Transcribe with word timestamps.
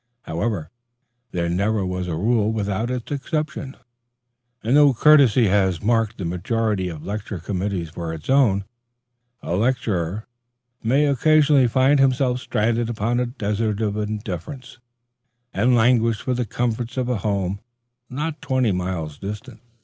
However, 0.23 0.71
there 1.31 1.47
never 1.47 1.85
was 1.85 2.07
a 2.07 2.15
rule 2.15 2.51
without 2.51 2.89
its 2.89 3.11
exception, 3.11 3.75
and 4.63 4.75
though 4.75 4.95
courtesy 4.95 5.45
has 5.49 5.83
marked 5.83 6.17
the 6.17 6.25
majority 6.25 6.89
of 6.89 7.05
lecture 7.05 7.37
committees 7.37 7.91
for 7.91 8.11
its 8.11 8.27
own, 8.27 8.65
a 9.43 9.55
lecturer 9.55 10.25
may 10.81 11.05
occasionally 11.05 11.67
find 11.67 11.99
himself 11.99 12.39
stranded 12.39 12.89
upon 12.89 13.19
a 13.19 13.27
desert 13.27 13.79
of 13.79 13.95
indifference, 13.95 14.79
and 15.53 15.75
languish 15.75 16.19
for 16.21 16.33
the 16.33 16.45
comforts 16.47 16.97
of 16.97 17.07
a 17.07 17.17
home 17.17 17.59
not 18.09 18.41
twenty 18.41 18.71
miles 18.71 19.19
distant. 19.19 19.61